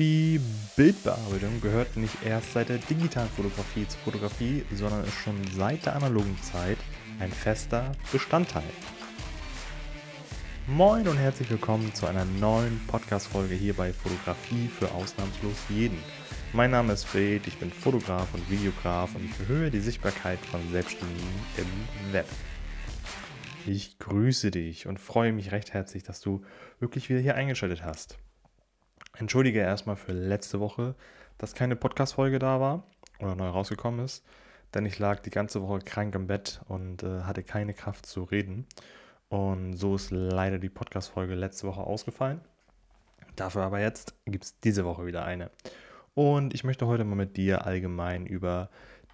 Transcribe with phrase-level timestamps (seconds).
[0.00, 0.40] Die
[0.76, 5.94] Bildbearbeitung gehört nicht erst seit der digitalen Fotografie zur Fotografie, sondern ist schon seit der
[5.94, 6.78] analogen Zeit
[7.18, 8.62] ein fester Bestandteil.
[10.66, 15.98] Moin und herzlich willkommen zu einer neuen Podcast-Folge hier bei Fotografie für ausnahmslos jeden.
[16.54, 20.62] Mein Name ist Fred, ich bin Fotograf und Videograf und ich erhöhe die Sichtbarkeit von
[20.72, 21.28] Selbstständigen
[21.58, 22.26] im Web.
[23.66, 26.42] Ich grüße dich und freue mich recht herzlich, dass du
[26.78, 28.16] wirklich wieder hier eingeschaltet hast.
[29.16, 30.94] Entschuldige erstmal für letzte Woche,
[31.38, 32.84] dass keine Podcast-Folge da war
[33.18, 34.24] oder neu rausgekommen ist,
[34.74, 38.22] denn ich lag die ganze Woche krank im Bett und äh, hatte keine Kraft zu
[38.22, 38.66] reden.
[39.28, 42.40] Und so ist leider die Podcast-Folge letzte Woche ausgefallen.
[43.36, 45.50] Dafür aber jetzt gibt es diese Woche wieder eine.
[46.14, 48.70] Und ich möchte heute mal mit dir allgemein über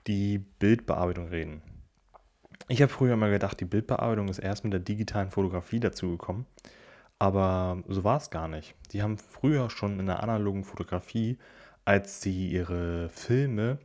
[0.07, 1.63] die Bildbearbeitung reden.
[2.69, 6.47] Ich habe früher immer gedacht, die Bildbearbeitung ist erst mit der digitalen Fotografie dazugekommen.
[7.19, 8.75] Aber so war es gar nicht.
[8.93, 11.39] Die haben früher schon in der analogen Fotografie,
[11.85, 13.79] als sie ihre Filme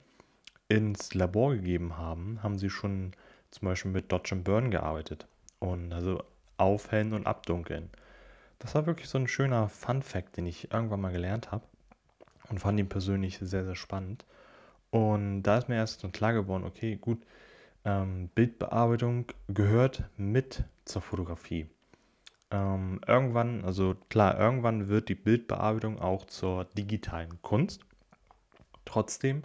[0.68, 3.14] ins Labor gegeben haben, haben sie schon
[3.52, 5.28] zum Beispiel mit Dodge and Burn gearbeitet.
[5.60, 6.24] Und also
[6.58, 7.90] aufhellen und abdunkeln.
[8.60, 11.64] Das war wirklich so ein schöner Fun Fact, den ich irgendwann mal gelernt habe
[12.50, 14.26] und fand ihn persönlich sehr, sehr spannend.
[14.92, 17.24] Und da ist mir erst so klar geworden, okay, gut,
[17.86, 21.68] ähm, Bildbearbeitung gehört mit zur Fotografie.
[22.52, 27.82] Ähm, irgendwann, also klar, irgendwann wird die Bildbearbeitung auch zur digitalen Kunst.
[28.84, 29.44] Trotzdem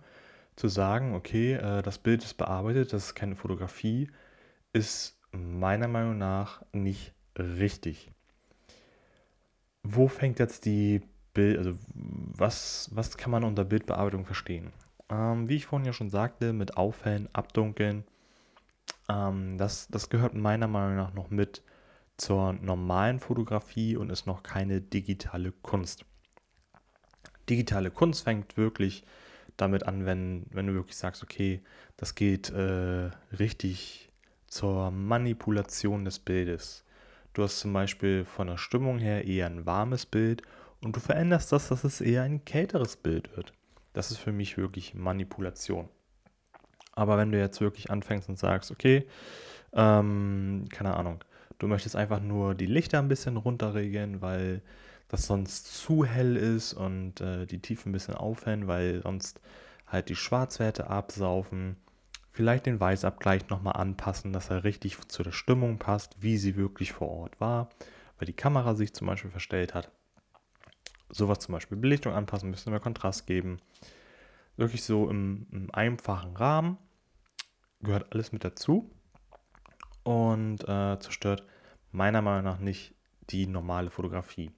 [0.56, 4.10] zu sagen, okay, äh, das Bild ist bearbeitet, das ist keine Fotografie,
[4.72, 8.10] ist meiner Meinung nach nicht richtig.
[9.82, 14.72] Wo fängt jetzt die Bild, also was, was kann man unter Bildbearbeitung verstehen?
[15.08, 18.04] Ähm, wie ich vorhin ja schon sagte, mit Aufhellen, Abdunkeln,
[19.08, 21.62] ähm, das, das gehört meiner Meinung nach noch mit
[22.16, 26.04] zur normalen Fotografie und ist noch keine digitale Kunst.
[27.48, 29.04] Digitale Kunst fängt wirklich
[29.56, 31.62] damit an, wenn, wenn du wirklich sagst, okay,
[31.96, 34.10] das geht äh, richtig
[34.46, 36.84] zur Manipulation des Bildes.
[37.32, 40.42] Du hast zum Beispiel von der Stimmung her eher ein warmes Bild
[40.80, 43.52] und du veränderst das, dass es eher ein kälteres Bild wird.
[43.92, 45.88] Das ist für mich wirklich Manipulation.
[46.92, 49.06] Aber wenn du jetzt wirklich anfängst und sagst, okay,
[49.74, 51.22] ähm, keine Ahnung,
[51.58, 54.62] du möchtest einfach nur die Lichter ein bisschen runterregeln, weil
[55.08, 59.40] das sonst zu hell ist und äh, die Tiefen ein bisschen aufhellen, weil sonst
[59.86, 61.76] halt die Schwarzwerte absaufen.
[62.32, 66.92] Vielleicht den Weißabgleich nochmal anpassen, dass er richtig zu der Stimmung passt, wie sie wirklich
[66.92, 67.70] vor Ort war,
[68.18, 69.90] weil die Kamera sich zum Beispiel verstellt hat.
[71.08, 73.60] Sowas zum Beispiel Belichtung anpassen, ein bisschen mehr Kontrast geben.
[74.56, 76.78] Wirklich so im, im einfachen Rahmen
[77.80, 78.90] gehört alles mit dazu
[80.06, 81.42] und äh, zerstört
[81.90, 82.94] meiner Meinung nach nicht
[83.30, 84.52] die normale Fotografie.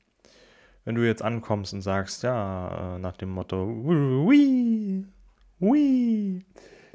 [0.85, 5.07] Wenn du jetzt ankommst und sagst, ja, äh, nach dem Motto, wii,
[5.59, 6.45] wii,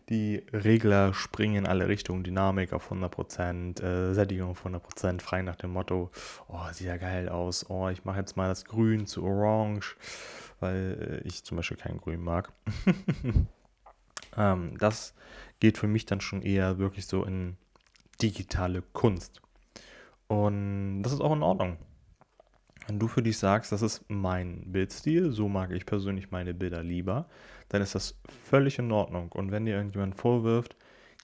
[0.09, 5.55] die Regler springen in alle Richtungen, Dynamik auf 100%, äh, Sättigung auf 100%, frei nach
[5.55, 6.11] dem Motto,
[6.47, 9.95] oh, sieht ja geil aus, oh, ich mache jetzt mal das Grün zu Orange,
[10.59, 12.53] weil äh, ich zum Beispiel kein Grün mag.
[14.37, 15.15] ähm, das
[15.59, 17.57] geht für mich dann schon eher wirklich so in
[18.23, 19.41] digitale Kunst.
[20.27, 21.77] Und das ist auch in Ordnung.
[22.87, 26.83] Wenn du für dich sagst, das ist mein Bildstil, so mag ich persönlich meine Bilder
[26.83, 27.27] lieber,
[27.69, 28.19] dann ist das
[28.49, 29.31] völlig in Ordnung.
[29.31, 30.75] Und wenn dir irgendjemand vorwirft,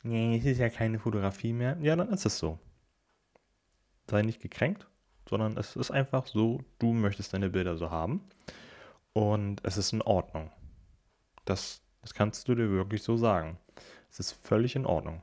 [0.04, 2.60] nee, es ist ja keine Fotografie mehr, ja, dann ist es so.
[4.10, 4.88] Sei nicht gekränkt,
[5.30, 8.22] sondern es ist einfach so, du möchtest deine Bilder so haben.
[9.14, 10.52] Und es ist in Ordnung.
[11.46, 13.58] Das, das kannst du dir wirklich so sagen.
[14.10, 15.22] Es ist völlig in Ordnung.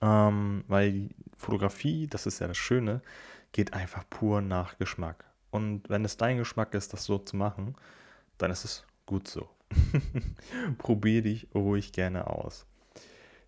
[0.00, 3.00] Ähm, weil Fotografie, das ist ja das Schöne,
[3.52, 5.24] geht einfach pur nach Geschmack.
[5.50, 7.74] Und wenn es dein Geschmack ist, das so zu machen,
[8.38, 9.48] dann ist es gut so.
[10.78, 12.66] Probier dich ruhig gerne aus.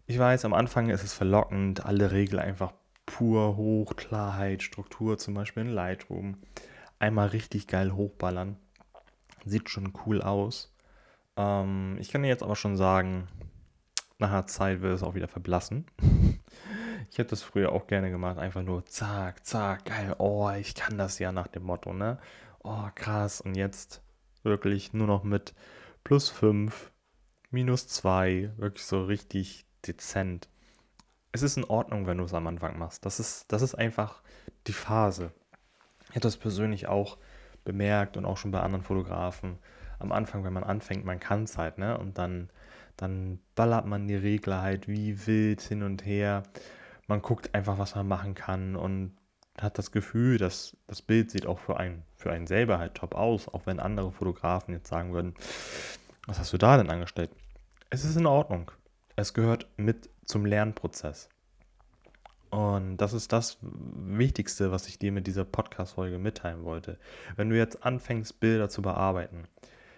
[0.07, 2.73] Ich weiß, am Anfang ist es verlockend, alle Regeln einfach
[3.05, 6.39] pur hoch, Klarheit, Struktur, zum Beispiel in Lightroom,
[6.99, 8.57] einmal richtig geil hochballern.
[9.45, 10.75] Sieht schon cool aus.
[11.37, 13.29] Ähm, ich kann dir jetzt aber schon sagen,
[14.19, 15.87] nach einer Zeit wird es auch wieder verblassen.
[17.11, 20.99] ich hätte das früher auch gerne gemacht, einfach nur zack, zack, geil, oh, ich kann
[20.99, 22.19] das ja nach dem Motto, ne?
[22.63, 23.41] Oh, krass.
[23.41, 24.03] Und jetzt
[24.43, 25.55] wirklich nur noch mit
[26.05, 26.93] plus 5,
[27.51, 30.49] minus 2, wirklich so richtig dezent.
[31.33, 33.05] Es ist in Ordnung, wenn du es am Anfang machst.
[33.05, 34.23] Das ist, das ist einfach
[34.67, 35.33] die Phase.
[36.05, 37.19] Ich habe das persönlich auch
[37.65, 39.59] bemerkt und auch schon bei anderen Fotografen.
[39.99, 41.99] Am Anfang, wenn man anfängt, man kann es halt, ne?
[41.99, 42.51] Und dann
[42.99, 46.43] dann ballert man die Regler halt wie wild hin und her.
[47.09, 49.17] Man guckt einfach, was man machen kann und
[49.61, 53.15] hat das Gefühl, dass das Bild sieht auch für einen, für einen selber halt top
[53.15, 55.35] aus, auch wenn andere Fotografen jetzt sagen würden,
[56.27, 57.31] was hast du da denn angestellt?
[57.91, 58.71] Es ist in Ordnung.
[59.17, 61.29] Es gehört mit zum Lernprozess.
[62.51, 66.99] Und das ist das Wichtigste, was ich dir mit dieser Podcast-Folge mitteilen wollte.
[67.37, 69.45] Wenn du jetzt anfängst, Bilder zu bearbeiten,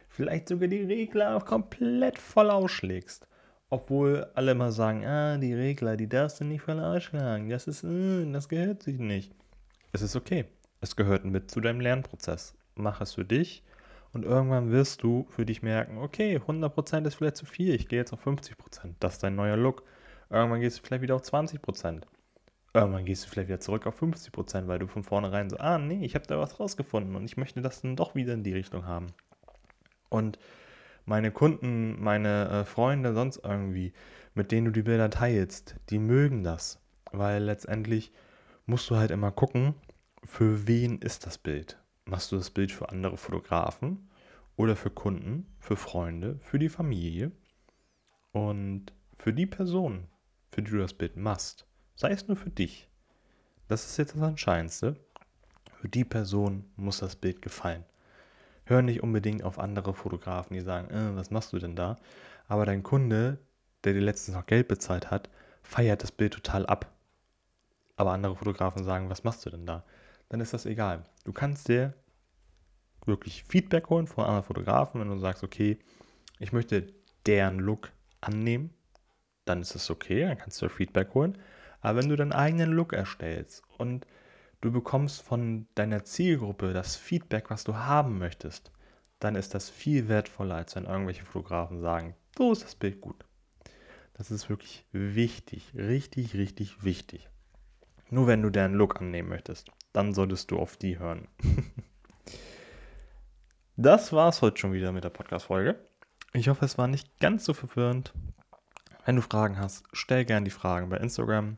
[0.08, 3.26] vielleicht sogar die Regler komplett voll ausschlägst,
[3.70, 7.84] obwohl alle immer sagen, ah, die Regler, die darfst du nicht voll ausschlagen, das ist,
[7.84, 9.32] äh, das gehört sich nicht.
[9.92, 10.44] Es ist okay.
[10.80, 12.54] Es gehört mit zu deinem Lernprozess.
[12.74, 13.62] Mach es für dich
[14.12, 17.98] und irgendwann wirst du für dich merken, okay, 100% ist vielleicht zu viel, ich gehe
[17.98, 18.94] jetzt auf 50%.
[18.98, 19.84] Das ist dein neuer Look.
[20.30, 22.02] Irgendwann gehst du vielleicht wieder auf 20%.
[22.72, 26.04] Irgendwann gehst du vielleicht wieder zurück auf 50%, weil du von vornherein so, ah nee,
[26.04, 28.86] ich habe da was rausgefunden und ich möchte das dann doch wieder in die Richtung
[28.86, 29.08] haben.
[30.08, 30.38] Und
[31.10, 33.92] meine Kunden, meine äh, Freunde, sonst irgendwie,
[34.34, 36.78] mit denen du die Bilder teilst, die mögen das.
[37.10, 38.12] Weil letztendlich
[38.64, 39.74] musst du halt immer gucken,
[40.22, 41.78] für wen ist das Bild.
[42.04, 44.08] Machst du das Bild für andere Fotografen
[44.54, 47.32] oder für Kunden, für Freunde, für die Familie
[48.30, 50.06] und für die Person,
[50.52, 51.66] für die du das Bild machst.
[51.96, 52.88] Sei es nur für dich.
[53.66, 54.94] Das ist jetzt das Entscheidendste.
[55.74, 57.84] Für die Person muss das Bild gefallen.
[58.70, 61.96] Hör nicht unbedingt auf andere Fotografen, die sagen, äh, was machst du denn da?
[62.48, 63.38] Aber dein Kunde,
[63.84, 65.28] der dir letztens noch Geld bezahlt hat,
[65.62, 66.90] feiert das Bild total ab
[68.00, 69.84] aber andere Fotografen sagen, was machst du denn da?
[70.30, 71.04] Dann ist das egal.
[71.24, 71.92] Du kannst dir
[73.04, 75.78] wirklich Feedback holen von anderen Fotografen, wenn du sagst, okay,
[76.38, 76.86] ich möchte
[77.26, 77.92] deren Look
[78.22, 78.72] annehmen,
[79.44, 81.36] dann ist es okay, dann kannst du Feedback holen.
[81.82, 84.06] Aber wenn du deinen eigenen Look erstellst und
[84.60, 88.70] du bekommst von deiner Zielgruppe das Feedback, was du haben möchtest,
[89.18, 93.24] dann ist das viel wertvoller, als wenn irgendwelche Fotografen sagen, so ist das Bild gut.
[94.14, 97.28] Das ist wirklich wichtig, richtig, richtig wichtig.
[98.10, 101.28] Nur wenn du deren Look annehmen möchtest, dann solltest du auf die hören.
[103.76, 105.78] das war's heute schon wieder mit der Podcast-Folge.
[106.32, 108.12] Ich hoffe, es war nicht ganz so verwirrend.
[109.04, 111.56] Wenn du Fragen hast, stell gerne die Fragen bei Instagram.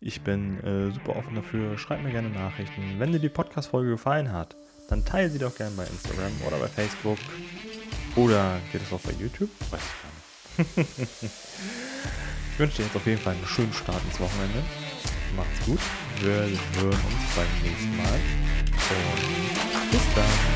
[0.00, 1.76] Ich bin äh, super offen dafür.
[1.76, 2.98] Schreib mir gerne Nachrichten.
[2.98, 4.56] Wenn dir die Podcast-Folge gefallen hat,
[4.88, 7.18] dann teile sie doch gerne bei Instagram oder bei Facebook.
[8.14, 9.50] Oder geht es auch bei YouTube?
[9.70, 10.88] Weiß ich gar nicht.
[12.52, 14.62] ich wünsche dir jetzt auf jeden Fall einen schönen Start ins Wochenende.
[15.36, 15.80] Macht's gut.
[16.20, 18.20] Wir hören uns beim nächsten Mal.
[18.90, 20.47] Und bis dann.